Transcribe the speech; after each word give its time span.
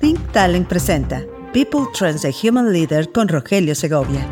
Think 0.00 0.32
Talent 0.32 0.68
presenta 0.68 1.22
People 1.52 1.86
Trends 1.96 2.24
a 2.24 2.30
Human 2.42 2.72
Leader 2.72 3.10
con 3.12 3.28
Rogelio 3.28 3.74
Segovia. 3.74 4.26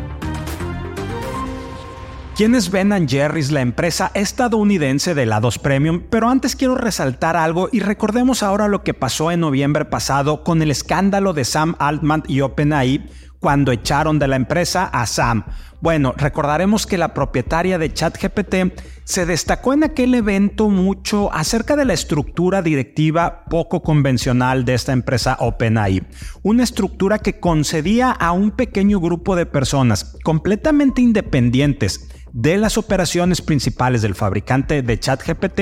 ¿Quién 2.35 2.55
es 2.55 2.71
Ben 2.71 3.07
Jerry's, 3.07 3.51
la 3.51 3.61
empresa 3.61 4.09
estadounidense 4.15 5.13
de 5.13 5.21
helados 5.21 5.59
premium? 5.59 6.01
Pero 6.09 6.29
antes 6.29 6.55
quiero 6.55 6.73
resaltar 6.73 7.37
algo 7.37 7.69
y 7.71 7.79
recordemos 7.79 8.41
ahora 8.41 8.67
lo 8.67 8.83
que 8.83 8.95
pasó 8.95 9.29
en 9.29 9.39
noviembre 9.41 9.85
pasado 9.85 10.43
con 10.43 10.61
el 10.63 10.71
escándalo 10.71 11.33
de 11.33 11.45
Sam 11.45 11.75
Altman 11.77 12.23
y 12.27 12.41
OpenAI 12.41 13.07
cuando 13.43 13.73
echaron 13.73 14.19
de 14.19 14.29
la 14.29 14.37
empresa 14.37 14.85
a 14.85 15.05
Sam. 15.05 15.43
Bueno, 15.81 16.13
recordaremos 16.15 16.87
que 16.87 16.97
la 16.97 17.13
propietaria 17.13 17.77
de 17.77 17.91
ChatGPT 17.91 18.55
se 19.03 19.25
destacó 19.25 19.73
en 19.73 19.83
aquel 19.83 20.15
evento 20.15 20.69
mucho 20.69 21.29
acerca 21.33 21.75
de 21.75 21.83
la 21.83 21.91
estructura 21.91 22.61
directiva 22.61 23.43
poco 23.49 23.83
convencional 23.83 24.63
de 24.63 24.75
esta 24.75 24.93
empresa 24.93 25.35
OpenAI. 25.41 26.03
Una 26.41 26.63
estructura 26.63 27.19
que 27.19 27.41
concedía 27.41 28.11
a 28.11 28.31
un 28.31 28.51
pequeño 28.51 29.01
grupo 29.01 29.35
de 29.35 29.45
personas 29.45 30.15
completamente 30.23 31.01
independientes 31.01 32.07
de 32.31 32.55
las 32.55 32.77
operaciones 32.77 33.41
principales 33.41 34.01
del 34.01 34.15
fabricante 34.15 34.83
de 34.83 34.99
ChatGPT 34.99 35.59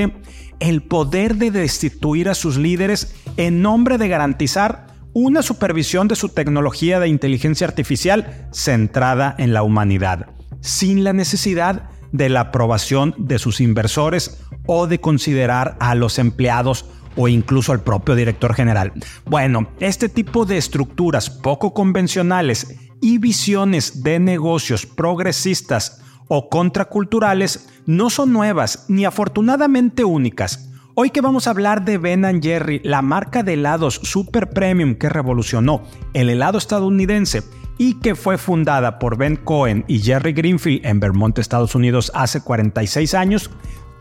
el 0.60 0.84
poder 0.84 1.38
de 1.38 1.50
destituir 1.50 2.30
a 2.30 2.36
sus 2.36 2.58
líderes 2.58 3.16
en 3.38 3.64
nombre 3.64 3.98
de 3.98 4.08
garantizar 4.08 4.91
una 5.14 5.42
supervisión 5.42 6.08
de 6.08 6.16
su 6.16 6.30
tecnología 6.30 7.00
de 7.00 7.08
inteligencia 7.08 7.68
artificial 7.68 8.48
centrada 8.52 9.36
en 9.38 9.54
la 9.54 9.64
humanidad, 9.64 10.28
sin 10.62 11.04
la 11.04 11.14
necesidad 11.14 11.90
de 12.12 12.30
la 12.30 12.42
aprobación 12.42 13.16
de 13.18 13.40
sus 13.40 13.62
inversores 13.62 14.42
o 14.66 14.88
de 14.88 15.00
considerar 15.00 15.78
a 15.80 15.96
los 15.96 16.20
empleados 16.20 16.86
o 17.16 17.28
incluso 17.28 17.72
al 17.72 17.82
propio 17.82 18.16
director 18.16 18.54
general. 18.54 18.94
Bueno, 19.26 19.68
este 19.80 20.10
tipo 20.10 20.46
de 20.46 20.58
estructuras 20.58 21.30
poco 21.30 21.74
convencionales 21.74 22.76
y 23.02 23.18
visiones 23.18 24.04
de 24.04 24.20
negocios 24.20 24.86
progresistas 24.86 26.02
o 26.28 26.48
contraculturales 26.50 27.68
no 27.86 28.10
son 28.10 28.32
nuevas 28.32 28.86
ni 28.88 29.04
afortunadamente 29.06 30.06
únicas. 30.06 30.71
Hoy 31.04 31.10
que 31.10 31.22
vamos 31.22 31.48
a 31.48 31.50
hablar 31.50 31.84
de 31.84 31.98
Ben 31.98 32.44
Jerry, 32.44 32.80
la 32.84 33.02
marca 33.02 33.42
de 33.42 33.54
helados 33.54 33.96
super 34.04 34.52
premium 34.52 34.94
que 34.94 35.10
revolucionó 35.10 35.82
el 36.14 36.30
helado 36.30 36.60
estadounidense 36.60 37.42
y 37.80 37.96
que 37.96 38.14
fue 38.14 38.38
fundada 38.38 39.00
por 39.00 39.18
Ben 39.18 39.36
Cohen 39.36 39.84
y 39.88 40.02
Jerry 40.02 40.34
Greenfield 40.34 40.86
en 40.86 41.00
Vermont, 41.00 41.40
Estados 41.40 41.74
Unidos 41.74 42.12
hace 42.14 42.42
46 42.42 43.16
años, 43.16 43.50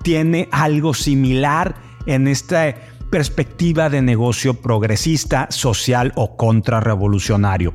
tiene 0.02 0.50
algo 0.52 0.92
similar 0.92 1.74
en 2.04 2.28
esta 2.28 2.74
perspectiva 3.10 3.88
de 3.88 4.02
negocio 4.02 4.60
progresista, 4.60 5.46
social 5.50 6.12
o 6.16 6.36
contrarrevolucionario. 6.36 7.72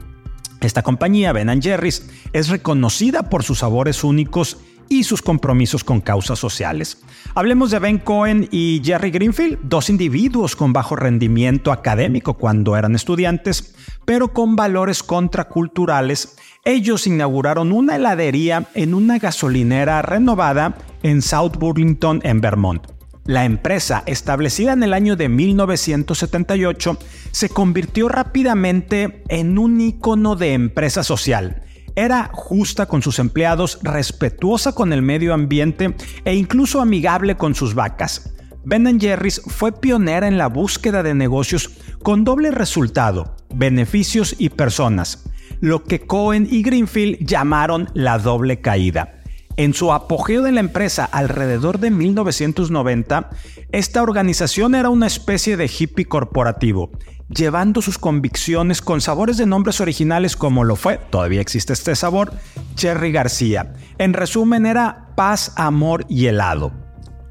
Esta 0.62 0.84
compañía, 0.84 1.34
Ben 1.34 1.64
Jerry's, 1.64 2.08
es 2.31 2.50
reconocida 2.50 3.23
por 3.23 3.42
sus 3.42 3.58
sabores 3.58 4.03
únicos 4.03 4.59
y 4.89 5.03
sus 5.03 5.22
compromisos 5.22 5.83
con 5.83 6.02
causas 6.02 6.39
sociales. 6.39 7.02
Hablemos 7.33 7.72
de 7.72 7.80
Ben 7.80 7.97
Cohen 7.97 8.47
y 8.52 8.81
Jerry 8.83 9.11
Greenfield, 9.11 9.59
dos 9.64 9.89
individuos 9.89 10.55
con 10.55 10.73
bajo 10.73 10.95
rendimiento 10.95 11.72
académico 11.72 12.36
cuando 12.36 12.75
eran 12.78 12.95
estudiantes, 12.95 13.75
pero 14.06 14.33
con 14.33 14.56
valores 14.56 15.03
contraculturales. 15.03 16.38
Ellos 16.63 17.08
inauguraron 17.08 17.72
una 17.72 17.95
heladería 17.95 18.67
en 18.73 18.94
una 18.94 19.19
gasolinera 19.19 20.02
renovada 20.02 20.78
en 21.03 21.22
South 21.22 21.58
Burlington, 21.58 22.22
en 22.23 22.41
Vermont. 22.41 22.95
La 23.25 23.44
empresa, 23.44 24.03
establecida 24.06 24.73
en 24.73 24.83
el 24.83 24.94
año 24.94 25.16
de 25.16 25.30
1978, 25.30 27.00
se 27.31 27.50
convirtió 27.50 28.08
rápidamente 28.08 29.23
en 29.30 29.58
un 29.58 29.81
icono 29.81 30.36
de 30.36 30.53
empresa 30.53 31.03
social. 31.03 31.63
Era 31.96 32.30
justa 32.34 32.88
con 32.88 33.02
sus 33.02 33.20
empleados, 33.20 33.80
respetuosa 33.82 34.74
con 34.74 34.92
el 34.92 35.02
medio 35.02 35.34
ambiente 35.34 35.96
e 36.25 36.36
incluso 36.36 36.81
amigable 36.81 37.38
con 37.38 37.56
sus 37.56 37.74
vacas. 37.74 38.34
Ben 38.66 39.00
Jerry's 39.00 39.42
fue 39.46 39.72
pionera 39.72 40.28
en 40.28 40.38
la 40.38 40.47
búsqueda 40.47 41.03
de 41.03 41.14
negocios 41.14 41.69
con 42.03 42.24
doble 42.24 42.52
resultado, 42.52 43.38
beneficios 43.53 44.36
y 44.38 44.50
personas, 44.50 45.24
lo 45.62 45.84
que 45.84 46.02
Cohen 46.02 46.47
y 46.50 46.64
Greenfield 46.64 47.25
llamaron 47.25 47.90
la 47.94 48.18
doble 48.18 48.59
caída. 48.62 49.22
En 49.58 49.74
su 49.74 49.94
apogeo 49.94 50.42
de 50.42 50.52
la 50.52 50.59
empresa 50.59 51.06
alrededor 51.06 51.80
de 51.80 51.90
1990, 51.90 53.30
esta 53.72 54.03
organización 54.03 54.75
era 54.75 54.90
una 54.90 55.08
especie 55.08 55.56
de 55.56 55.68
hippie 55.68 56.06
corporativo, 56.06 56.92
llevando 57.30 57.81
sus 57.81 57.97
convicciones 57.97 58.81
con 58.81 59.02
sabores 59.02 59.38
de 59.38 59.46
nombres 59.46 59.81
originales 59.81 60.36
como 60.36 60.63
lo 60.63 60.75
fue, 60.75 60.97
todavía 61.09 61.41
existe 61.41 61.74
este 61.74 61.96
sabor, 61.96 62.34
Cherry 62.75 63.12
García. 63.12 63.74
En 63.97 64.13
resumen 64.13 64.66
era 64.66 65.08
paz, 65.16 65.53
amor 65.56 66.06
y 66.09 66.28
helado. 66.28 66.72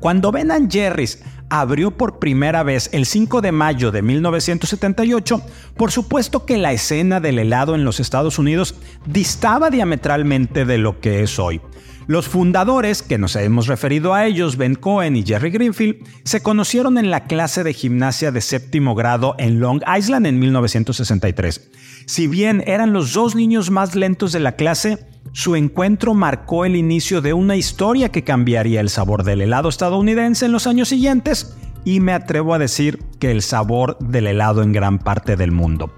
Cuando 0.01 0.33
Ben 0.33 0.71
Jerry's 0.71 1.23
abrió 1.49 1.97
por 1.97 2.19
primera 2.19 2.63
vez 2.63 2.91
el 2.93 3.07
5 3.07 3.41
de 3.41 3.53
mayo 3.53 3.91
de 3.91 4.03
1978, 4.03 5.41
por 5.77 5.93
supuesto 5.93 6.45
que 6.45 6.59
la 6.59 6.73
escena 6.73 7.21
del 7.21 7.39
helado 7.39 7.75
en 7.75 7.85
los 7.85 8.01
Estados 8.01 8.39
Unidos 8.39 8.75
distaba 9.07 9.71
diametralmente 9.71 10.65
de 10.65 10.79
lo 10.79 11.01
que 11.01 11.23
es 11.23 11.39
hoy. 11.39 11.61
Los 12.07 12.29
fundadores, 12.29 13.03
que 13.03 13.17
nos 13.17 13.35
hemos 13.37 13.67
referido 13.67 14.13
a 14.13 14.27
ellos, 14.27 14.57
Ben 14.59 14.75
Cohen 14.75 15.17
y 15.17 15.25
Jerry 15.25 15.51
Greenfield, 15.51 16.07
se 16.25 16.43
conocieron 16.43 16.99
en 16.99 17.11
la 17.11 17.25
clase 17.25 17.65
de 17.65 17.73
gimnasia 17.73 18.31
de 18.31 18.43
séptimo 18.43 18.95
grado 18.95 19.35
en 19.39 19.59
Long 19.59 19.83
Island 19.97 20.27
en 20.27 20.39
1963. 20.39 21.71
Si 22.07 22.27
bien 22.27 22.63
eran 22.67 22.93
los 22.93 23.15
dos 23.15 23.35
niños 23.35 23.71
más 23.71 23.95
lentos 23.95 24.33
de 24.33 24.41
la 24.41 24.53
clase, 24.53 25.07
su 25.33 25.57
encuentro 25.57 26.13
marcó 26.13 26.67
el 26.67 26.77
inicio 26.77 27.23
de 27.23 27.33
una 27.33 27.57
historia 27.57 28.11
que 28.11 28.23
cambiaría 28.23 28.81
el 28.81 28.91
sabor 28.91 29.25
del 29.25 29.41
helado 29.41 29.71
estadounidense 29.71 30.45
en 30.45 30.53
los 30.53 30.67
años 30.67 30.91
siguientes 30.91 31.57
y 31.85 32.01
me 32.01 32.13
atrevo 32.13 32.55
a 32.55 32.59
decir 32.59 33.03
que 33.19 33.31
el 33.31 33.41
sabor 33.41 33.99
del 33.99 34.27
helado 34.27 34.63
en 34.63 34.73
gran 34.73 34.99
parte 34.99 35.37
del 35.37 35.53
mundo. 35.53 35.95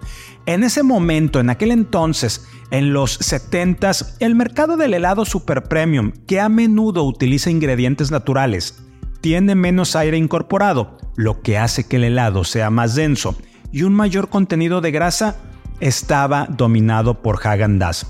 En 0.47 0.62
ese 0.62 0.84
momento, 0.84 1.41
en 1.41 1.50
aquel 1.50 1.72
entonces, 1.72 2.47
en 2.71 2.93
los 2.93 3.21
70s, 3.21 4.16
el 4.21 4.34
mercado 4.34 4.77
del 4.77 4.94
helado 4.94 5.25
super 5.25 5.65
premium, 5.65 6.12
que 6.27 6.41
a 6.41 6.49
menudo 6.49 7.04
utiliza 7.04 7.50
ingredientes 7.50 8.10
naturales, 8.10 8.82
tiene 9.21 9.54
menos 9.54 9.97
aire 9.97 10.16
incorporado, 10.16 10.99
lo 11.16 11.41
que 11.41 11.59
hace 11.59 11.87
que 11.87 11.97
el 11.97 12.04
helado 12.04 12.44
sea 12.44 12.71
más 12.71 12.94
denso, 12.94 13.37
y 13.72 13.82
un 13.82 13.94
mayor 13.94 14.28
contenido 14.28 14.81
de 14.81 14.91
grasa, 14.91 15.37
estaba 15.81 16.47
dominado 16.49 17.22
por 17.22 17.47
Hagen 17.47 17.78
Dazs. 17.78 18.06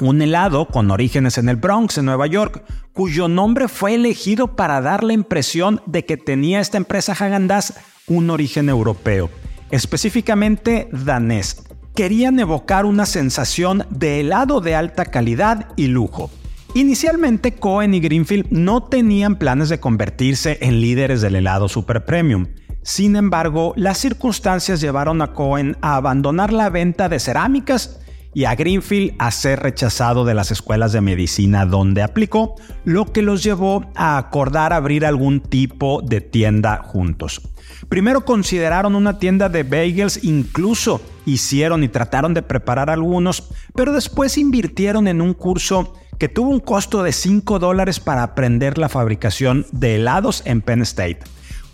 Un 0.00 0.22
helado 0.22 0.66
con 0.66 0.90
orígenes 0.90 1.38
en 1.38 1.48
el 1.48 1.56
Bronx, 1.56 1.98
en 1.98 2.04
Nueva 2.04 2.26
York, 2.26 2.62
cuyo 2.92 3.28
nombre 3.28 3.68
fue 3.68 3.94
elegido 3.94 4.54
para 4.54 4.80
dar 4.80 5.02
la 5.02 5.12
impresión 5.12 5.82
de 5.86 6.04
que 6.04 6.16
tenía 6.16 6.60
esta 6.60 6.76
empresa 6.76 7.12
Hagen 7.12 7.48
Dazs 7.48 7.74
un 8.06 8.30
origen 8.30 8.68
europeo, 8.68 9.28
específicamente 9.70 10.88
danés 10.92 11.67
querían 11.98 12.38
evocar 12.38 12.86
una 12.86 13.06
sensación 13.06 13.84
de 13.90 14.20
helado 14.20 14.60
de 14.60 14.76
alta 14.76 15.06
calidad 15.06 15.72
y 15.74 15.88
lujo. 15.88 16.30
Inicialmente 16.74 17.56
Cohen 17.56 17.92
y 17.92 17.98
Greenfield 17.98 18.46
no 18.50 18.84
tenían 18.84 19.34
planes 19.34 19.68
de 19.68 19.80
convertirse 19.80 20.58
en 20.60 20.80
líderes 20.80 21.22
del 21.22 21.34
helado 21.34 21.68
super 21.68 22.04
premium. 22.04 22.46
Sin 22.84 23.16
embargo, 23.16 23.72
las 23.74 23.98
circunstancias 23.98 24.80
llevaron 24.80 25.20
a 25.22 25.32
Cohen 25.32 25.76
a 25.80 25.96
abandonar 25.96 26.52
la 26.52 26.70
venta 26.70 27.08
de 27.08 27.18
cerámicas 27.18 27.98
y 28.32 28.44
a 28.44 28.54
Greenfield 28.54 29.16
a 29.18 29.32
ser 29.32 29.58
rechazado 29.58 30.24
de 30.24 30.34
las 30.34 30.52
escuelas 30.52 30.92
de 30.92 31.00
medicina 31.00 31.66
donde 31.66 32.02
aplicó, 32.02 32.54
lo 32.84 33.12
que 33.12 33.22
los 33.22 33.42
llevó 33.42 33.90
a 33.96 34.18
acordar 34.18 34.72
abrir 34.72 35.04
algún 35.04 35.40
tipo 35.40 36.00
de 36.02 36.20
tienda 36.20 36.80
juntos. 36.84 37.42
Primero 37.88 38.24
consideraron 38.24 38.94
una 38.94 39.18
tienda 39.18 39.48
de 39.48 39.62
bagels, 39.62 40.22
incluso 40.22 41.00
hicieron 41.24 41.82
y 41.82 41.88
trataron 41.88 42.34
de 42.34 42.42
preparar 42.42 42.90
algunos, 42.90 43.50
pero 43.74 43.92
después 43.92 44.36
invirtieron 44.36 45.08
en 45.08 45.22
un 45.22 45.32
curso 45.32 45.94
que 46.18 46.28
tuvo 46.28 46.50
un 46.50 46.60
costo 46.60 47.02
de 47.02 47.12
5 47.12 47.58
dólares 47.58 48.00
para 48.00 48.22
aprender 48.22 48.76
la 48.76 48.88
fabricación 48.88 49.66
de 49.72 49.96
helados 49.96 50.42
en 50.44 50.60
Penn 50.60 50.82
State. 50.82 51.20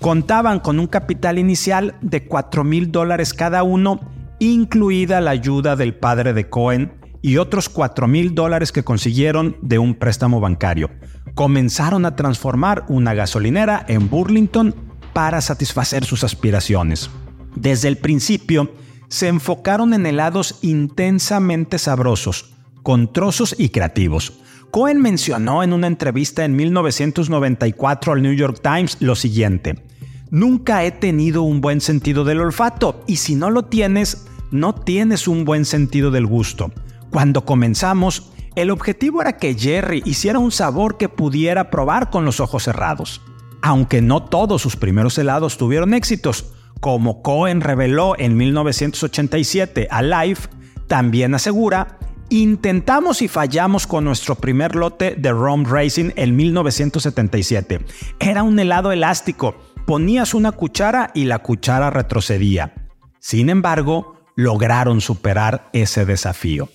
Contaban 0.00 0.60
con 0.60 0.78
un 0.78 0.86
capital 0.86 1.38
inicial 1.38 1.96
de 2.00 2.26
4 2.26 2.62
mil 2.62 2.92
dólares 2.92 3.34
cada 3.34 3.62
uno, 3.62 4.00
incluida 4.38 5.20
la 5.20 5.32
ayuda 5.32 5.76
del 5.76 5.94
padre 5.94 6.32
de 6.32 6.48
Cohen 6.48 6.92
y 7.22 7.38
otros 7.38 7.68
4 7.68 8.06
mil 8.06 8.34
dólares 8.34 8.70
que 8.70 8.84
consiguieron 8.84 9.56
de 9.62 9.78
un 9.78 9.94
préstamo 9.94 10.40
bancario. 10.40 10.90
Comenzaron 11.34 12.04
a 12.04 12.14
transformar 12.14 12.84
una 12.88 13.14
gasolinera 13.14 13.84
en 13.88 14.10
Burlington 14.10 14.74
para 15.14 15.40
satisfacer 15.40 16.04
sus 16.04 16.24
aspiraciones. 16.24 17.08
Desde 17.56 17.88
el 17.88 17.96
principio, 17.96 18.74
se 19.08 19.28
enfocaron 19.28 19.94
en 19.94 20.06
helados 20.06 20.58
intensamente 20.60 21.78
sabrosos, 21.78 22.52
con 22.82 23.12
trozos 23.12 23.54
y 23.56 23.70
creativos. 23.70 24.34
Cohen 24.70 25.00
mencionó 25.00 25.62
en 25.62 25.72
una 25.72 25.86
entrevista 25.86 26.44
en 26.44 26.56
1994 26.56 28.12
al 28.12 28.22
New 28.22 28.34
York 28.34 28.60
Times 28.62 28.96
lo 29.00 29.14
siguiente. 29.14 29.82
nunca 30.30 30.82
he 30.82 30.90
tenido 30.90 31.42
un 31.42 31.60
buen 31.60 31.80
sentido 31.80 32.24
del 32.24 32.40
olfato 32.40 33.04
y 33.06 33.16
si 33.16 33.36
no 33.36 33.50
lo 33.50 33.66
tienes, 33.66 34.26
no 34.50 34.74
tienes 34.74 35.28
un 35.28 35.44
buen 35.44 35.64
sentido 35.64 36.10
del 36.10 36.26
gusto. 36.26 36.72
Cuando 37.10 37.44
comenzamos, 37.44 38.32
el 38.56 38.70
objetivo 38.70 39.20
era 39.20 39.36
que 39.36 39.54
Jerry 39.54 40.02
hiciera 40.04 40.40
un 40.40 40.50
sabor 40.50 40.96
que 40.96 41.08
pudiera 41.08 41.70
probar 41.70 42.10
con 42.10 42.24
los 42.24 42.40
ojos 42.40 42.64
cerrados. 42.64 43.20
Aunque 43.66 44.02
no 44.02 44.22
todos 44.22 44.60
sus 44.60 44.76
primeros 44.76 45.16
helados 45.16 45.56
tuvieron 45.56 45.94
éxitos, 45.94 46.52
como 46.80 47.22
Cohen 47.22 47.62
reveló 47.62 48.14
en 48.18 48.36
1987 48.36 49.88
a 49.90 50.02
Life, 50.02 50.50
también 50.86 51.34
asegura, 51.34 51.98
intentamos 52.28 53.22
y 53.22 53.28
fallamos 53.28 53.86
con 53.86 54.04
nuestro 54.04 54.34
primer 54.34 54.76
lote 54.76 55.14
de 55.16 55.30
Rum 55.30 55.64
Racing 55.64 56.10
en 56.14 56.36
1977. 56.36 57.86
Era 58.20 58.42
un 58.42 58.58
helado 58.58 58.92
elástico, 58.92 59.56
ponías 59.86 60.34
una 60.34 60.52
cuchara 60.52 61.10
y 61.14 61.24
la 61.24 61.38
cuchara 61.38 61.88
retrocedía. 61.88 62.74
Sin 63.18 63.48
embargo, 63.48 64.26
lograron 64.36 65.00
superar 65.00 65.70
ese 65.72 66.04
desafío. 66.04 66.68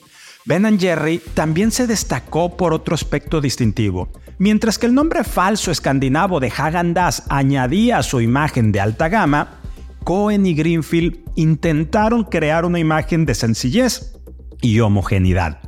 Ben 0.50 0.80
Jerry 0.80 1.22
también 1.36 1.69
se 1.69 1.86
destacó 1.86 2.57
por 2.57 2.74
otro 2.74 2.96
aspecto 2.96 3.40
distintivo. 3.40 4.10
Mientras 4.40 4.80
que 4.80 4.88
el 4.88 4.96
nombre 4.96 5.24
falso 5.24 5.69
escandinavo 5.69 6.40
de 6.40 6.51
Hagan 6.57 6.96
Dazs 6.96 7.22
añadía 7.30 8.01
su 8.01 8.19
imagen 8.19 8.72
de 8.72 8.80
alta 8.80 9.10
gama, 9.10 9.60
Cohen 10.04 10.48
y 10.48 10.56
Greenfield 10.56 11.19
intentaron 11.36 12.24
crear 12.24 12.66
una 12.66 12.80
imagen 12.80 13.28
de 13.28 13.36
sencillez 13.36 14.18
y 14.60 14.80
homogeneidad. 14.80 15.60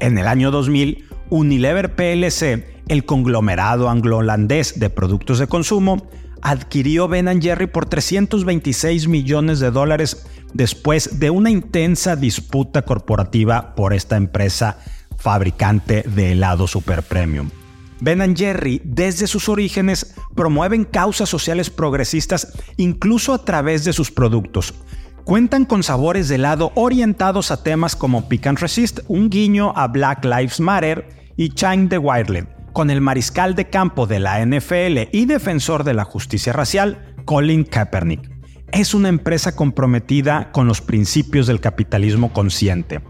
En 0.00 0.18
el 0.18 0.26
año 0.26 0.50
2000, 0.50 1.04
Unilever 1.30 1.94
PLC, 1.94 2.82
el 2.88 3.04
conglomerado 3.04 3.88
anglo-holandés 3.88 4.80
de 4.80 4.90
productos 4.90 5.38
de 5.38 5.46
consumo, 5.46 6.08
adquirió 6.42 7.06
Ben 7.06 7.40
Jerry 7.40 7.68
por 7.68 7.86
326 7.86 9.06
millones 9.06 9.60
de 9.60 9.70
dólares 9.70 10.26
después 10.54 11.20
de 11.20 11.30
una 11.30 11.50
intensa 11.50 12.16
disputa 12.16 12.82
corporativa 12.82 13.74
por 13.74 13.92
esta 13.92 14.16
empresa 14.16 14.78
fabricante 15.18 16.02
de 16.02 16.32
helado 16.32 16.66
super 16.66 17.02
premium. 17.02 17.50
Ben 18.00 18.36
Jerry, 18.36 18.80
desde 18.84 19.26
sus 19.26 19.48
orígenes, 19.48 20.14
promueven 20.34 20.84
causas 20.84 21.28
sociales 21.28 21.70
progresistas 21.70 22.52
incluso 22.76 23.32
a 23.32 23.44
través 23.44 23.84
de 23.84 23.92
sus 23.92 24.10
productos. 24.10 24.74
Cuentan 25.24 25.64
con 25.64 25.82
sabores 25.82 26.28
de 26.28 26.34
helado 26.34 26.72
orientados 26.74 27.50
a 27.50 27.62
temas 27.62 27.96
como 27.96 28.28
Pick 28.28 28.46
and 28.46 28.58
Resist, 28.58 29.00
un 29.08 29.30
guiño 29.30 29.72
a 29.74 29.88
Black 29.88 30.24
Lives 30.24 30.60
Matter 30.60 31.08
y 31.36 31.48
Chine 31.50 31.86
the 31.88 31.96
Wildland, 31.96 32.48
con 32.74 32.90
el 32.90 33.00
mariscal 33.00 33.54
de 33.54 33.70
campo 33.70 34.06
de 34.06 34.20
la 34.20 34.44
NFL 34.44 35.08
y 35.12 35.24
defensor 35.24 35.82
de 35.84 35.94
la 35.94 36.04
justicia 36.04 36.52
racial, 36.52 37.14
Colin 37.24 37.64
Kaepernick. 37.64 38.33
Es 38.72 38.94
una 38.94 39.08
empresa 39.08 39.54
comprometida 39.54 40.50
con 40.52 40.66
los 40.66 40.80
principios 40.80 41.46
del 41.46 41.60
capitalismo 41.60 42.32
consciente. 42.32 43.00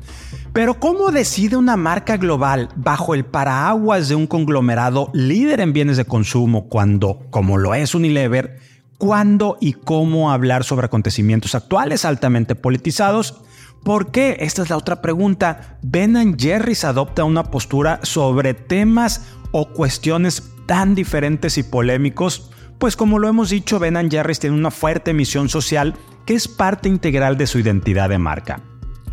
Pero 0.52 0.78
¿cómo 0.78 1.10
decide 1.10 1.56
una 1.56 1.76
marca 1.76 2.16
global 2.16 2.68
bajo 2.76 3.14
el 3.14 3.24
paraguas 3.24 4.08
de 4.08 4.14
un 4.14 4.26
conglomerado 4.26 5.10
líder 5.12 5.60
en 5.60 5.72
bienes 5.72 5.96
de 5.96 6.04
consumo 6.04 6.68
cuando, 6.68 7.26
como 7.30 7.58
lo 7.58 7.74
es 7.74 7.94
Unilever, 7.94 8.60
cuándo 8.98 9.56
y 9.60 9.72
cómo 9.72 10.30
hablar 10.30 10.62
sobre 10.62 10.86
acontecimientos 10.86 11.54
actuales 11.54 12.04
altamente 12.04 12.54
politizados? 12.54 13.42
¿Por 13.82 14.10
qué? 14.12 14.36
Esta 14.40 14.62
es 14.62 14.70
la 14.70 14.76
otra 14.76 15.02
pregunta. 15.02 15.78
Ben 15.82 16.38
Jerry's 16.38 16.84
adopta 16.84 17.24
una 17.24 17.44
postura 17.44 18.00
sobre 18.02 18.54
temas 18.54 19.26
o 19.50 19.70
cuestiones 19.72 20.42
tan 20.66 20.94
diferentes 20.94 21.58
y 21.58 21.62
polémicos 21.62 22.50
pues 22.78 22.96
como 22.96 23.18
lo 23.18 23.28
hemos 23.28 23.50
dicho, 23.50 23.78
Ben 23.78 24.10
Jerry's 24.10 24.40
tiene 24.40 24.56
una 24.56 24.70
fuerte 24.70 25.12
misión 25.14 25.48
social 25.48 25.94
que 26.26 26.34
es 26.34 26.48
parte 26.48 26.88
integral 26.88 27.36
de 27.36 27.46
su 27.46 27.58
identidad 27.58 28.08
de 28.08 28.18
marca. 28.18 28.60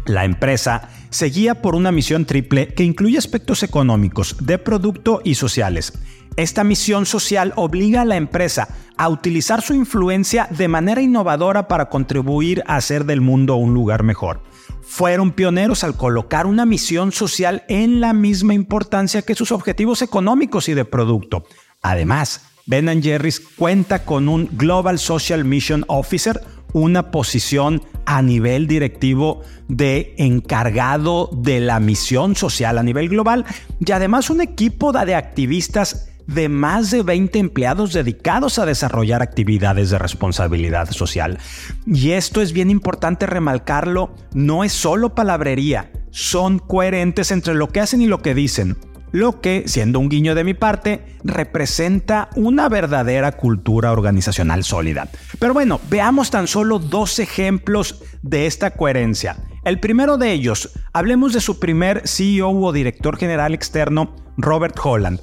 La 0.06 0.25
empresa 0.25 0.90
se 1.10 1.28
guía 1.28 1.62
por 1.62 1.75
una 1.75 1.92
misión 1.92 2.25
triple 2.25 2.74
que 2.74 2.84
incluye 2.84 3.18
aspectos 3.18 3.63
económicos, 3.63 4.38
de 4.40 4.58
producto 4.58 5.22
y 5.24 5.36
sociales. 5.36 5.94
Esta 6.38 6.63
misión 6.63 7.06
social 7.06 7.54
obliga 7.56 8.02
a 8.02 8.06
la 8.06 8.16
empresa 8.16 8.69
a 8.98 9.10
utilizar 9.10 9.62
su 9.62 9.74
influencia 9.74 10.48
de 10.50 10.68
manera 10.68 11.02
innovadora 11.02 11.68
para 11.68 11.90
contribuir 11.90 12.63
a 12.68 12.78
hacer 12.78 13.06
del 13.06 13.22
mundo 13.22 13.56
un 13.58 13.74
lugar 13.74 14.04
mejor. 14.04 14.42
Fueron 14.81 15.34
pioneros 15.34 15.84
al 15.84 15.98
colocar 15.98 16.46
una 16.46 16.66
misión 16.66 17.12
social 17.12 17.63
en 17.68 18.00
la 18.00 18.13
misma 18.13 18.54
importancia 18.54 19.22
que 19.22 19.36
sus 19.36 19.52
objetivos 19.52 20.02
económicos 20.02 20.69
y 20.69 20.74
de 20.74 20.86
producto. 20.86 21.44
Además, 21.81 22.50
Ben 22.66 23.02
Jerry's 23.02 23.40
cuenta 23.40 24.04
con 24.04 24.30
un 24.30 24.50
Global 24.54 25.00
Social 25.00 25.46
Mission 25.46 25.84
Officer, 25.88 26.42
una 26.74 27.12
posición 27.12 27.81
a 28.06 28.22
nivel 28.22 28.68
directivo 28.68 29.42
de 29.68 30.16
encargado 30.18 31.30
de 31.34 31.60
la 31.60 31.80
misión 31.80 32.36
social 32.36 32.78
a 32.78 32.84
nivel 32.84 33.10
global 33.10 33.46
y 33.80 33.92
además 33.92 34.30
un 34.30 34.42
equipo 34.42 34.92
de 34.92 35.16
activistas 35.16 36.08
de 36.28 36.50
más 36.50 36.92
de 36.92 37.04
20 37.04 37.40
empleados 37.40 37.94
dedicados 37.94 38.60
a 38.60 38.66
desarrollar 38.66 39.22
actividades 39.22 39.90
de 39.90 40.00
responsabilidad 40.00 40.90
social. 40.92 41.40
Y 41.86 42.12
esto 42.12 42.42
es 42.42 42.54
bien 42.54 42.69
importante 42.69 43.25
remarcarlo, 43.25 44.16
no 44.34 44.63
es 44.63 44.72
solo 44.72 45.13
palabrería, 45.13 45.92
son 46.12 46.60
coherentes 46.60 47.31
entre 47.31 47.56
lo 47.56 47.69
que 47.69 47.81
hacen 47.81 48.02
y 48.02 48.08
lo 48.08 48.22
que 48.22 48.34
dicen 48.34 48.78
lo 49.12 49.42
que, 49.42 49.63
siendo 49.68 50.00
un 50.00 50.10
guiño 50.10 50.36
de 50.36 50.44
mi 50.44 50.54
parte, 50.54 51.06
representa 51.24 52.30
una 52.36 52.69
verdadera 52.69 53.34
cultura 53.34 53.92
organizacional 53.92 54.63
sólida. 54.63 55.10
Pero 55.40 55.54
bueno, 55.54 55.80
veamos 55.90 56.31
tan 56.31 56.48
solo 56.48 56.80
dos 56.80 57.19
ejemplos 57.19 58.04
de 58.22 58.46
esta 58.46 58.72
coherencia. 58.72 59.38
El 59.63 59.80
primero 59.80 60.18
de 60.18 60.31
ellos, 60.31 60.72
hablemos 60.94 61.34
de 61.34 61.42
su 61.42 61.60
primer 61.60 62.08
CEO 62.08 62.50
o 62.50 62.72
director 62.72 63.18
general 63.18 63.54
externo, 63.54 64.16
Robert 64.38 64.78
Holland. 64.84 65.19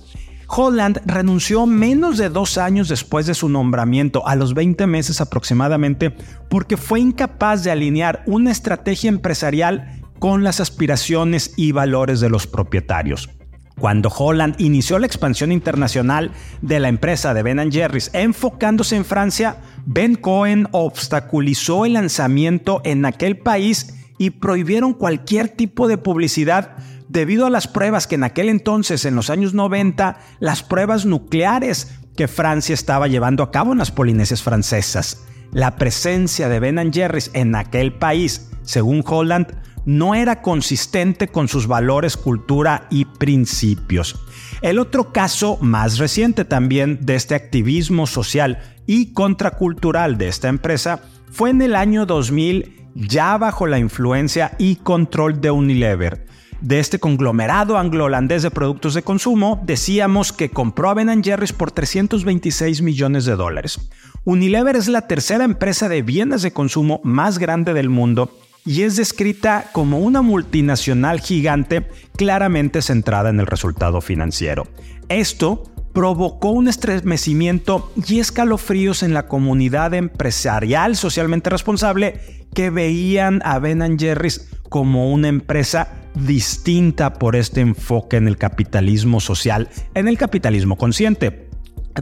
Holland 0.49 1.03
renunció 1.05 1.67
menos 1.67 2.17
de 2.17 2.31
dos 2.31 2.57
años 2.57 2.89
después 2.89 3.27
de 3.27 3.35
su 3.35 3.49
nombramiento, 3.49 4.27
a 4.27 4.35
los 4.35 4.55
20 4.55 4.87
meses 4.87 5.21
aproximadamente, 5.21 6.11
porque 6.49 6.77
fue 6.77 7.01
incapaz 7.01 7.65
de 7.65 7.71
alinear 7.71 8.23
una 8.27 8.51
estrategia 8.51 9.09
empresarial 9.09 10.01
con 10.19 10.45
las 10.45 10.61
aspiraciones 10.61 11.53
y 11.57 11.73
valores 11.73 12.21
de 12.21 12.31
los 12.31 12.47
propietarios. 12.47 13.29
Cuando 13.79 14.09
Holland 14.09 14.57
inició 14.59 14.99
la 14.99 15.07
expansión 15.07 15.53
internacional 15.53 16.33
de 16.63 16.81
la 16.81 16.89
empresa 16.89 17.33
de 17.35 17.43
Ben 17.43 17.71
Jerry's 17.71 18.11
enfocándose 18.13 18.97
en 18.97 19.05
Francia, 19.05 19.59
Ben 19.87 20.17
Cohen 20.17 20.69
obstaculizó 20.73 21.85
el 21.85 21.95
lanzamiento 21.95 22.81
en 22.85 23.05
aquel 23.05 23.39
país 23.39 23.95
y 24.19 24.31
prohibieron 24.31 24.95
cualquier 24.95 25.49
tipo 25.49 25.87
de 25.87 25.97
publicidad 25.97 26.77
debido 27.09 27.47
a 27.47 27.51
las 27.51 27.69
pruebas 27.69 28.07
que 28.07 28.17
en 28.17 28.25
aquel 28.25 28.49
entonces, 28.49 29.05
en 29.05 29.15
los 29.15 29.31
años 29.31 29.55
90, 29.55 30.19
las 30.41 30.63
pruebas 30.63 31.07
nucleares 31.07 31.99
que 32.17 32.29
Francia 32.29 32.75
estaba 32.75 33.07
llevando 33.07 33.45
a 33.45 33.53
cabo 33.53 33.73
en 33.73 33.79
las 33.79 33.93
Polinesias 33.93 34.43
francesas. 34.43 35.25
La 35.53 35.77
presencia 35.77 36.49
de 36.49 36.61
Ben 36.61 36.93
Jerry's 36.93 37.31
en 37.35 37.55
aquel 37.55 37.93
país, 37.93 38.51
según 38.63 39.03
Holland, 39.07 39.47
no 39.87 40.15
era 40.15 40.43
consistente 40.43 41.29
con 41.29 41.49
sus 41.49 41.67
valores, 41.67 42.17
cultura 42.17 42.87
y 42.91 43.07
principios. 43.07 44.17
El 44.61 44.79
otro 44.79 45.13
caso 45.13 45.57
más 45.63 45.99
reciente 45.99 46.45
también 46.45 46.99
de 47.07 47.15
este 47.15 47.35
activismo 47.35 48.07
social 48.07 48.59
y 48.87 49.15
contracultural 49.15 50.19
de 50.19 50.29
esta 50.29 50.49
empresa 50.49 51.01
fue 51.31 51.51
en 51.51 51.63
el 51.63 51.75
año 51.75 52.05
2000 52.05 52.91
ya 52.95 53.39
bajo 53.39 53.67
la 53.67 53.79
influencia 53.79 54.55
y 54.59 54.77
control 54.77 55.41
de 55.41 55.51
Unilever. 55.51 56.27
De 56.61 56.81
este 56.81 56.99
conglomerado 56.99 57.79
anglo-holandés 57.79 58.43
de 58.43 58.51
productos 58.51 58.95
de 58.95 59.03
consumo, 59.03 59.63
decíamos 59.65 60.33
que 60.33 60.51
compró 60.51 60.91
a 60.91 60.95
Ben 60.95 61.23
Jerry's 61.23 61.53
por 61.53 61.71
326 61.71 62.83
millones 62.83 63.25
de 63.27 63.37
dólares. 63.37 63.79
Unilever 64.25 64.75
es 64.75 64.89
la 64.89 65.03
tercera 65.03 65.45
empresa 65.45 65.89
de 65.89 66.03
bienes 66.03 66.43
de 66.43 66.53
consumo 66.53 67.01
más 67.05 67.39
grande 67.39 67.75
del 67.75 67.89
mundo 67.89 68.37
y 68.65 68.83
es 68.83 68.97
descrita 68.97 69.67
como 69.73 70.01
una 70.01 70.21
multinacional 70.21 71.21
gigante 71.21 71.89
claramente 72.17 72.83
centrada 72.83 73.31
en 73.31 73.39
el 73.39 73.47
resultado 73.47 74.01
financiero. 74.01 74.67
Esto 75.09 75.63
provocó 75.93 76.51
un 76.51 76.69
estremecimiento 76.69 77.93
y 78.07 78.21
escalofríos 78.21 79.03
en 79.03 79.15
la 79.15 79.27
comunidad 79.27 79.95
empresarial 79.95 80.97
socialmente 80.97 81.51
responsable 81.51 82.47
que 82.55 82.71
veían 82.71 83.41
a 83.45 83.59
Ben 83.59 83.99
Jerry's 83.99 84.49
como 84.69 85.13
una 85.13 85.29
empresa 85.29 85.89
distinta 86.15 87.15
por 87.15 87.37
este 87.37 87.61
enfoque 87.61 88.17
en 88.17 88.29
el 88.29 88.37
capitalismo 88.37 89.21
social, 89.21 89.69
en 89.95 90.09
el 90.09 90.19
capitalismo 90.19 90.77
consciente. 90.77 91.49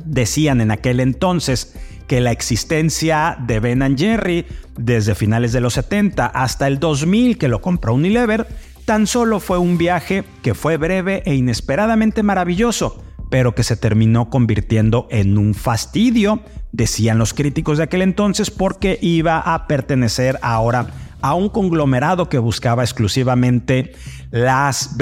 Decían 0.04 0.60
en 0.60 0.70
aquel 0.70 1.00
entonces 1.00 1.74
que 2.06 2.20
la 2.20 2.32
existencia 2.32 3.36
de 3.46 3.60
Ben 3.60 3.96
Jerry 3.96 4.46
desde 4.76 5.14
finales 5.14 5.52
de 5.52 5.60
los 5.60 5.74
70 5.74 6.26
hasta 6.26 6.66
el 6.66 6.78
2000 6.78 7.38
que 7.38 7.48
lo 7.48 7.60
compró 7.60 7.94
Unilever 7.94 8.46
tan 8.84 9.06
solo 9.06 9.40
fue 9.40 9.58
un 9.58 9.78
viaje 9.78 10.24
que 10.42 10.54
fue 10.54 10.76
breve 10.76 11.22
e 11.26 11.34
inesperadamente 11.34 12.22
maravilloso, 12.22 13.02
pero 13.30 13.54
que 13.54 13.62
se 13.62 13.76
terminó 13.76 14.30
convirtiendo 14.30 15.08
en 15.10 15.38
un 15.38 15.54
fastidio, 15.54 16.40
decían 16.72 17.18
los 17.18 17.34
críticos 17.34 17.78
de 17.78 17.84
aquel 17.84 18.02
entonces, 18.02 18.50
porque 18.50 18.98
iba 19.00 19.38
a 19.38 19.66
pertenecer 19.66 20.38
ahora 20.42 20.88
a 21.20 21.34
un 21.34 21.48
conglomerado 21.48 22.28
que 22.28 22.38
buscaba 22.38 22.82
exclusivamente 22.84 23.92
las, 24.30 24.96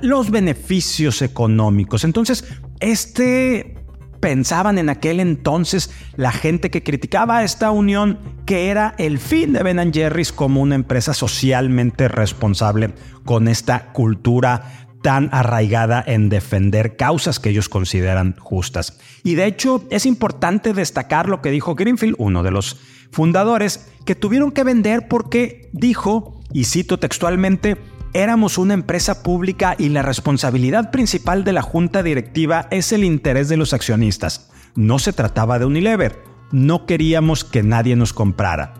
los 0.00 0.30
beneficios 0.30 1.22
económicos. 1.22 2.04
Entonces, 2.04 2.44
este 2.80 3.76
pensaban 4.20 4.78
en 4.78 4.90
aquel 4.90 5.18
entonces 5.18 5.90
la 6.16 6.30
gente 6.30 6.70
que 6.70 6.82
criticaba 6.82 7.42
esta 7.42 7.70
unión 7.70 8.18
que 8.44 8.68
era 8.68 8.94
el 8.98 9.18
fin 9.18 9.54
de 9.54 9.62
Ben 9.62 9.92
Jerry's 9.92 10.30
como 10.30 10.60
una 10.60 10.74
empresa 10.74 11.14
socialmente 11.14 12.06
responsable 12.06 12.92
con 13.24 13.48
esta 13.48 13.92
cultura 13.92 14.89
tan 15.02 15.28
arraigada 15.32 16.02
en 16.06 16.28
defender 16.28 16.96
causas 16.96 17.38
que 17.38 17.50
ellos 17.50 17.68
consideran 17.68 18.36
justas. 18.38 18.98
Y 19.22 19.34
de 19.34 19.46
hecho 19.46 19.84
es 19.90 20.06
importante 20.06 20.72
destacar 20.72 21.28
lo 21.28 21.40
que 21.40 21.50
dijo 21.50 21.74
Greenfield, 21.74 22.16
uno 22.18 22.42
de 22.42 22.50
los 22.50 22.76
fundadores, 23.10 23.90
que 24.04 24.14
tuvieron 24.14 24.52
que 24.52 24.64
vender 24.64 25.08
porque 25.08 25.68
dijo, 25.72 26.40
y 26.52 26.64
cito 26.64 26.98
textualmente, 26.98 27.76
Éramos 28.12 28.58
una 28.58 28.74
empresa 28.74 29.22
pública 29.22 29.76
y 29.78 29.88
la 29.90 30.02
responsabilidad 30.02 30.90
principal 30.90 31.44
de 31.44 31.52
la 31.52 31.62
junta 31.62 32.02
directiva 32.02 32.66
es 32.72 32.90
el 32.90 33.04
interés 33.04 33.48
de 33.48 33.56
los 33.56 33.72
accionistas. 33.72 34.50
No 34.74 34.98
se 34.98 35.12
trataba 35.12 35.60
de 35.60 35.66
Unilever. 35.66 36.20
No 36.50 36.86
queríamos 36.86 37.44
que 37.44 37.62
nadie 37.62 37.94
nos 37.94 38.12
comprara. 38.12 38.74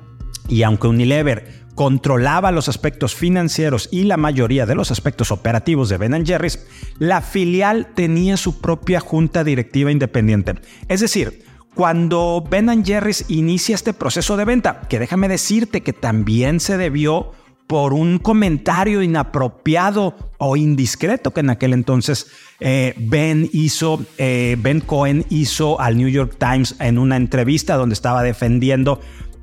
Y 0.49 0.65
aunque 0.65 0.89
Unilever 0.89 1.60
controlaba 1.75 2.53
los 2.53 2.69
aspectos 2.69 3.15
financieros 3.15 3.89
y 3.91 4.05
la 4.05 4.17
mayoría 4.17 4.67
de 4.67 4.75
los 4.75 4.91
aspectos 4.91 5.31
operativos 5.31 5.89
de 5.89 5.99
Ben 5.99 6.27
Jerry's, 6.27 6.67
la 6.99 7.23
filial 7.23 7.89
tenía 7.95 8.37
su 8.37 8.61
propia 8.61 9.01
junta 9.01 9.45
directiva 9.45 9.91
independiente. 9.91 10.55
Es 10.89 11.01
decir, 11.01 11.45
cuando 11.75 12.45
Ben 12.49 12.85
Jerry's 12.85 13.25
inicia 13.29 13.75
este 13.75 13.93
proceso 13.93 14.37
de 14.37 14.45
venta, 14.45 14.83
que 14.89 14.99
déjame 14.99 15.29
decirte 15.29 15.83
que 15.83 15.93
también 15.93 16.61
se 16.61 16.77
debió 16.77 17.33
por 17.71 17.93
un 17.93 18.19
comentario 18.19 19.01
inapropiado 19.01 20.17
o 20.39 20.57
indiscreto 20.57 21.31
que 21.33 21.39
en 21.39 21.51
aquel 21.51 21.73
entonces 21.73 22.27
eh, 22.59 22.95
Ben 22.99 23.49
hizo, 23.53 24.05
eh, 24.19 24.57
Ben 24.59 24.81
Cohen 24.81 25.25
hizo 25.31 25.81
al 25.81 25.97
New 25.97 26.09
York 26.09 26.35
Times 26.37 26.75
en 26.81 26.99
una 26.99 27.17
entrevista 27.17 27.77
donde 27.77 27.93
estaba 27.93 28.25
defendiendo 28.25 29.01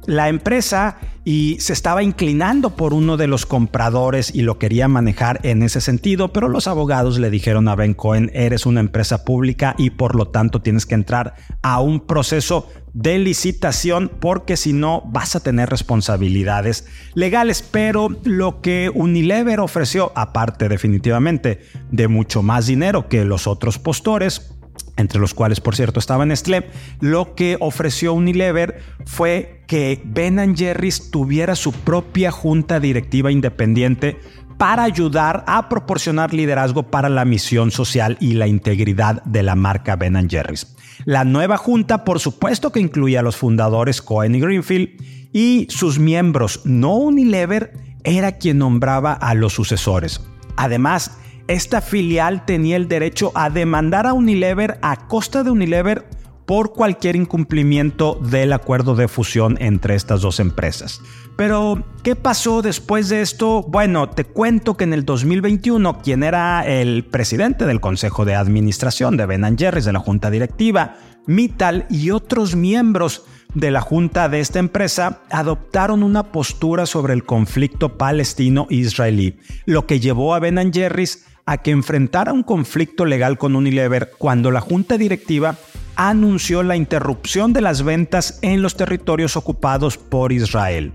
la 0.07 0.29
empresa 0.29 0.97
y 1.23 1.57
se 1.59 1.73
estaba 1.73 2.01
inclinando 2.01 2.75
por 2.77 2.93
uno 2.93 3.17
de 3.17 3.27
los 3.27 3.45
compradores 3.45 4.33
y 4.33 4.41
lo 4.41 4.57
quería 4.57 4.87
manejar 4.87 5.41
en 5.43 5.61
ese 5.61 5.81
sentido, 5.81 6.31
pero 6.31 6.47
los 6.47 6.67
abogados 6.67 7.19
le 7.19 7.29
dijeron 7.29 7.67
a 7.67 7.75
Ben 7.75 7.93
Cohen, 7.93 8.31
eres 8.33 8.65
una 8.65 8.79
empresa 8.79 9.25
pública 9.25 9.75
y 9.77 9.89
por 9.91 10.15
lo 10.15 10.29
tanto 10.29 10.61
tienes 10.61 10.85
que 10.85 10.95
entrar 10.95 11.35
a 11.61 11.81
un 11.81 11.99
proceso 11.99 12.69
de 12.93 13.19
licitación 13.19 14.09
porque 14.19 14.57
si 14.57 14.73
no 14.73 15.03
vas 15.05 15.35
a 15.35 15.41
tener 15.41 15.69
responsabilidades 15.69 16.87
legales. 17.13 17.61
Pero 17.61 18.09
lo 18.23 18.61
que 18.61 18.89
Unilever 18.91 19.59
ofreció, 19.59 20.13
aparte 20.15 20.69
definitivamente 20.69 21.59
de 21.91 22.07
mucho 22.07 22.41
más 22.41 22.65
dinero 22.65 23.09
que 23.09 23.25
los 23.25 23.45
otros 23.45 23.77
postores, 23.77 24.56
entre 24.97 25.19
los 25.19 25.33
cuales 25.33 25.61
por 25.61 25.75
cierto 25.75 25.99
estaba 25.99 26.25
Nestlé, 26.25 26.69
lo 26.99 27.35
que 27.35 27.57
ofreció 27.59 28.13
Unilever 28.13 28.81
fue 29.05 29.63
que 29.67 30.01
Ben 30.03 30.55
Jerry's 30.55 31.11
tuviera 31.11 31.55
su 31.55 31.71
propia 31.71 32.31
junta 32.31 32.79
directiva 32.79 33.31
independiente 33.31 34.17
para 34.57 34.83
ayudar 34.83 35.43
a 35.47 35.69
proporcionar 35.69 36.33
liderazgo 36.33 36.83
para 36.83 37.09
la 37.09 37.25
misión 37.25 37.71
social 37.71 38.17
y 38.19 38.33
la 38.33 38.47
integridad 38.47 39.23
de 39.23 39.43
la 39.43 39.55
marca 39.55 39.95
Ben 39.95 40.29
Jerry's. 40.29 40.75
La 41.05 41.23
nueva 41.23 41.57
junta, 41.57 42.03
por 42.03 42.19
supuesto 42.19 42.71
que 42.71 42.79
incluía 42.79 43.19
a 43.19 43.23
los 43.23 43.35
fundadores 43.35 44.01
Cohen 44.01 44.35
y 44.35 44.39
Greenfield 44.39 44.89
y 45.31 45.67
sus 45.69 45.99
miembros, 45.99 46.61
no 46.65 46.95
Unilever, 46.95 47.73
era 48.03 48.33
quien 48.33 48.57
nombraba 48.57 49.13
a 49.13 49.35
los 49.35 49.53
sucesores. 49.53 50.21
Además, 50.55 51.19
esta 51.47 51.81
filial 51.81 52.45
tenía 52.45 52.75
el 52.75 52.87
derecho 52.87 53.31
a 53.35 53.49
demandar 53.49 54.05
a 54.07 54.13
Unilever 54.13 54.79
a 54.81 55.07
costa 55.07 55.43
de 55.43 55.51
Unilever 55.51 56.05
por 56.45 56.71
cualquier 56.71 57.17
incumplimiento 57.17 58.15
del 58.21 58.53
acuerdo 58.53 58.95
de 58.95 59.09
fusión 59.09 59.57
entre 59.59 59.95
estas 59.95 60.21
dos 60.21 60.39
empresas. 60.39 61.01
Pero, 61.35 61.83
¿qué 62.03 62.15
pasó 62.15 62.61
después 62.61 63.09
de 63.09 63.21
esto? 63.21 63.63
Bueno, 63.63 64.09
te 64.09 64.23
cuento 64.23 64.77
que 64.77 64.85
en 64.85 64.93
el 64.93 65.03
2021, 65.03 66.01
quien 66.01 66.23
era 66.23 66.65
el 66.65 67.03
presidente 67.03 67.65
del 67.65 67.81
Consejo 67.81 68.23
de 68.23 68.35
Administración 68.35 69.17
de 69.17 69.25
Ben 69.25 69.57
Jerry's 69.57 69.85
de 69.85 69.93
la 69.93 69.99
Junta 69.99 70.31
Directiva, 70.31 70.95
Mittal 71.25 71.85
y 71.89 72.11
otros 72.11 72.55
miembros 72.55 73.25
de 73.53 73.71
la 73.71 73.81
junta 73.81 74.29
de 74.29 74.39
esta 74.39 74.59
empresa 74.59 75.21
adoptaron 75.29 76.01
una 76.03 76.31
postura 76.31 76.85
sobre 76.85 77.13
el 77.13 77.25
conflicto 77.25 77.97
palestino-israelí, 77.97 79.37
lo 79.65 79.85
que 79.85 79.99
llevó 79.99 80.33
a 80.33 80.39
Ben 80.39 80.71
Jerry's 80.71 81.25
a 81.47 81.57
que 81.57 81.71
enfrentara 81.71 82.33
un 82.33 82.43
conflicto 82.43 83.05
legal 83.05 83.39
con 83.39 83.55
Unilever 83.55 84.11
cuando 84.17 84.51
la 84.51 84.61
junta 84.61 84.97
directiva 84.97 85.55
anunció 85.95 86.61
la 86.61 86.75
interrupción 86.75 87.53
de 87.53 87.61
las 87.61 87.83
ventas 87.83 88.37
en 88.43 88.61
los 88.61 88.75
territorios 88.75 89.35
ocupados 89.37 89.97
por 89.97 90.31
Israel. 90.33 90.93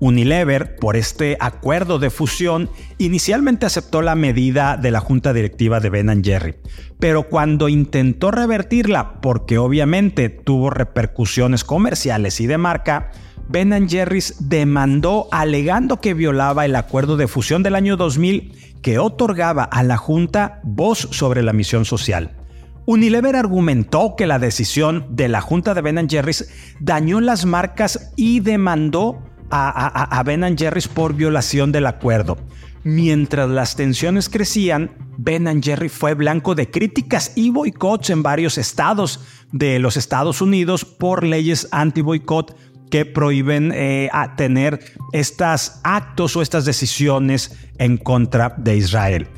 Unilever, 0.00 0.76
por 0.76 0.96
este 0.96 1.36
acuerdo 1.38 1.98
de 1.98 2.08
fusión, 2.08 2.70
inicialmente 2.96 3.66
aceptó 3.66 4.00
la 4.00 4.14
medida 4.14 4.78
de 4.78 4.90
la 4.90 5.00
junta 5.00 5.34
directiva 5.34 5.78
de 5.78 5.90
Ben 5.90 6.24
Jerry, 6.24 6.56
pero 6.98 7.24
cuando 7.24 7.68
intentó 7.68 8.30
revertirla, 8.30 9.20
porque 9.20 9.58
obviamente 9.58 10.30
tuvo 10.30 10.70
repercusiones 10.70 11.64
comerciales 11.64 12.40
y 12.40 12.46
de 12.46 12.56
marca, 12.56 13.10
Ben 13.50 13.88
Jerry's 13.88 14.36
demandó 14.48 15.26
alegando 15.32 16.00
que 16.00 16.14
violaba 16.14 16.64
el 16.64 16.76
acuerdo 16.76 17.16
de 17.16 17.26
fusión 17.26 17.64
del 17.64 17.74
año 17.74 17.96
2000 17.96 18.76
que 18.80 19.00
otorgaba 19.00 19.64
a 19.64 19.82
la 19.82 19.96
Junta 19.96 20.60
voz 20.62 21.08
sobre 21.10 21.42
la 21.42 21.52
misión 21.52 21.84
social. 21.84 22.36
Unilever 22.86 23.34
argumentó 23.34 24.14
que 24.16 24.28
la 24.28 24.38
decisión 24.38 25.04
de 25.10 25.26
la 25.28 25.40
Junta 25.40 25.74
de 25.74 25.82
Ben 25.82 26.08
Jerry's 26.08 26.48
dañó 26.78 27.20
las 27.20 27.44
marcas 27.44 28.12
y 28.14 28.38
demandó 28.38 29.18
a, 29.50 30.16
a, 30.16 30.22
Ben 30.22 30.56
Jerry's 30.56 30.86
por 30.86 31.14
violación 31.14 31.72
del 31.72 31.86
acuerdo. 31.86 32.38
Mientras 32.84 33.50
las 33.50 33.74
tensiones 33.74 34.28
crecían, 34.28 34.92
Ben 35.18 35.60
Jerry 35.60 35.88
fue 35.88 36.14
blanco 36.14 36.54
de 36.54 36.70
críticas 36.70 37.32
y 37.34 37.50
boicots 37.50 38.10
en 38.10 38.22
varios 38.22 38.58
estados 38.58 39.20
de 39.52 39.80
los 39.80 39.96
Estados 39.96 40.40
Unidos 40.40 40.84
por 40.84 41.24
leyes 41.24 41.68
anti-boicot 41.72 42.56
que 42.90 43.06
prohíben 43.06 43.72
eh, 43.74 44.10
tener 44.36 44.80
estos 45.12 45.80
actos 45.82 46.36
o 46.36 46.42
estas 46.42 46.64
decisiones 46.64 47.56
en 47.78 47.96
contra 47.96 48.54
de 48.56 48.76
Israel. 48.76 49.28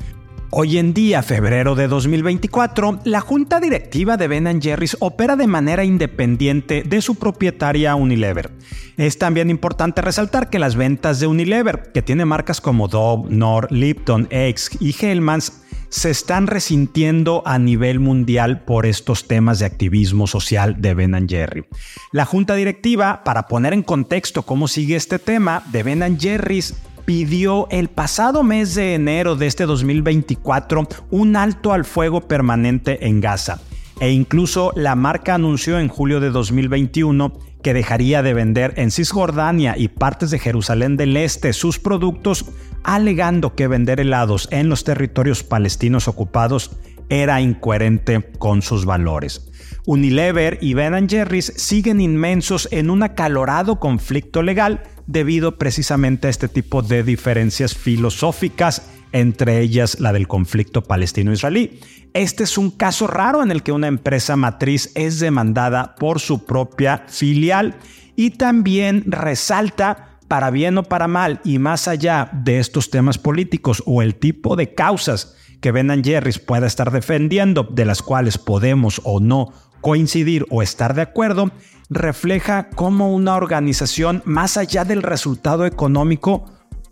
Hoy 0.55 0.77
en 0.77 0.93
día, 0.93 1.23
febrero 1.23 1.73
de 1.73 1.87
2024, 1.87 2.99
la 3.05 3.21
junta 3.21 3.59
directiva 3.59 4.17
de 4.17 4.27
Ben 4.27 4.61
Jerry's 4.61 4.95
opera 4.99 5.35
de 5.35 5.47
manera 5.47 5.83
independiente 5.83 6.83
de 6.83 7.01
su 7.01 7.15
propietaria 7.15 7.95
Unilever. 7.95 8.51
Es 8.95 9.17
también 9.17 9.49
importante 9.49 10.03
resaltar 10.03 10.51
que 10.51 10.59
las 10.59 10.75
ventas 10.75 11.19
de 11.19 11.25
Unilever, 11.25 11.91
que 11.91 12.03
tiene 12.03 12.25
marcas 12.25 12.61
como 12.61 12.87
Dove, 12.87 13.31
Nor, 13.31 13.71
Lipton, 13.71 14.27
Eggs 14.29 14.69
y 14.79 14.95
Hellmann's, 14.95 15.63
se 15.89 16.11
están 16.11 16.45
resintiendo 16.45 17.41
a 17.47 17.57
nivel 17.57 17.99
mundial 17.99 18.63
por 18.63 18.85
estos 18.85 19.27
temas 19.27 19.57
de 19.57 19.65
activismo 19.65 20.27
social 20.27 20.79
de 20.79 20.93
Ben 20.93 21.27
Jerry. 21.27 21.65
La 22.11 22.25
junta 22.25 22.53
directiva, 22.53 23.23
para 23.23 23.47
poner 23.47 23.73
en 23.73 23.81
contexto 23.81 24.43
cómo 24.43 24.67
sigue 24.67 24.97
este 24.97 25.17
tema, 25.17 25.63
de 25.71 25.81
Ben 25.81 26.19
Jerry's 26.19 26.75
pidió 27.05 27.67
el 27.69 27.89
pasado 27.89 28.43
mes 28.43 28.75
de 28.75 28.95
enero 28.95 29.35
de 29.35 29.47
este 29.47 29.65
2024 29.65 30.87
un 31.11 31.35
alto 31.35 31.73
al 31.73 31.85
fuego 31.85 32.21
permanente 32.21 33.07
en 33.07 33.21
Gaza. 33.21 33.59
E 33.99 34.11
incluso 34.11 34.71
la 34.75 34.95
marca 34.95 35.35
anunció 35.35 35.79
en 35.79 35.87
julio 35.87 36.19
de 36.19 36.29
2021 36.29 37.33
que 37.61 37.73
dejaría 37.73 38.21
de 38.21 38.33
vender 38.33 38.73
en 38.75 38.91
Cisjordania 38.91 39.77
y 39.77 39.87
partes 39.87 40.31
de 40.31 40.39
Jerusalén 40.39 40.97
del 40.97 41.15
Este 41.15 41.53
sus 41.53 41.79
productos 41.79 42.45
alegando 42.83 43.55
que 43.55 43.67
vender 43.67 43.99
helados 43.99 44.49
en 44.51 44.67
los 44.67 44.83
territorios 44.83 45.43
palestinos 45.43 46.07
ocupados 46.07 46.71
era 47.09 47.41
incoherente 47.41 48.21
con 48.37 48.61
sus 48.61 48.85
valores. 48.85 49.49
Unilever 49.85 50.57
y 50.61 50.73
Ben 50.73 51.09
Jerry's 51.09 51.53
siguen 51.57 51.99
inmensos 51.99 52.69
en 52.71 52.89
un 52.89 53.03
acalorado 53.03 53.79
conflicto 53.79 54.41
legal 54.41 54.83
debido 55.07 55.57
precisamente 55.57 56.27
a 56.27 56.29
este 56.29 56.47
tipo 56.47 56.81
de 56.81 57.03
diferencias 57.03 57.75
filosóficas, 57.75 58.89
entre 59.11 59.59
ellas 59.59 59.99
la 59.99 60.13
del 60.13 60.27
conflicto 60.27 60.83
palestino-israelí. 60.83 61.79
Este 62.13 62.43
es 62.43 62.57
un 62.57 62.71
caso 62.71 63.07
raro 63.07 63.43
en 63.43 63.51
el 63.51 63.63
que 63.63 63.71
una 63.71 63.87
empresa 63.87 64.35
matriz 64.35 64.91
es 64.95 65.19
demandada 65.19 65.95
por 65.95 66.19
su 66.19 66.45
propia 66.45 67.05
filial 67.07 67.75
y 68.15 68.31
también 68.31 69.03
resalta 69.07 70.19
para 70.27 70.49
bien 70.49 70.77
o 70.77 70.83
para 70.83 71.07
mal, 71.07 71.41
y 71.43 71.59
más 71.59 71.87
allá 71.87 72.29
de 72.33 72.59
estos 72.59 72.89
temas 72.89 73.17
políticos 73.17 73.83
o 73.85 74.01
el 74.01 74.15
tipo 74.15 74.55
de 74.55 74.73
causas 74.73 75.35
que 75.63 75.71
Ben 75.71 76.03
Jerry's 76.03 76.39
pueda 76.39 76.67
estar 76.67 76.91
defendiendo, 76.91 77.63
de 77.63 77.85
las 77.85 78.01
cuales 78.01 78.37
podemos 78.37 78.99
o 79.05 79.21
no 79.21 79.53
coincidir 79.79 80.45
o 80.49 80.61
estar 80.61 80.93
de 80.93 81.01
acuerdo, 81.01 81.51
refleja 81.89 82.69
cómo 82.75 83.13
una 83.13 83.35
organización, 83.37 84.21
más 84.25 84.57
allá 84.57 84.83
del 84.83 85.01
resultado 85.01 85.65
económico, 85.65 86.43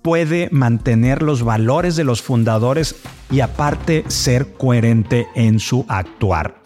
puede 0.02 0.48
mantener 0.52 1.22
los 1.22 1.44
valores 1.44 1.98
de 1.98 2.06
los 2.06 2.22
fundadores 2.22 2.96
y 3.30 3.42
aparte 3.42 4.06
ser 4.08 4.54
coherente 4.54 5.28
en 5.36 5.60
su 5.60 5.86
actuar. 5.90 6.62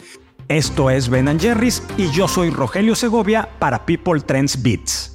Esto 0.47 0.91
es 0.91 1.09
Ben 1.09 1.39
Jerry's 1.39 1.81
y 1.97 2.12
yo 2.12 2.27
soy 2.27 2.51
Rogelio 2.51 2.93
Segovia 2.93 3.50
para 3.57 3.83
People 3.83 4.21
Trends 4.21 4.62
Beats. 4.62 5.14